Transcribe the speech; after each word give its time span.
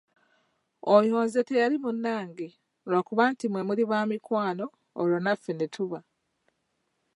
Oyo 0.95 1.17
nze 1.25 1.41
teyali 1.47 1.77
na 1.77 1.81
munnange, 1.83 2.47
lwakuba 2.89 3.23
nti 3.31 3.45
mmwe 3.47 3.61
muli 3.67 3.83
baamukwano 3.91 4.65
olwo 4.99 5.17
naffe 5.23 5.51
ne 5.53 5.67
tuba! 5.73 5.99